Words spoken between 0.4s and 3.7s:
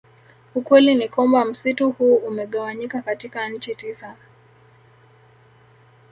Ukweli ni kwamba msitu huu umegawanyika katika